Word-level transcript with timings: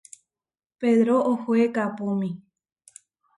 Pedró 0.79 1.15
ohoé 1.31 1.65
kaʼpómi. 1.75 2.29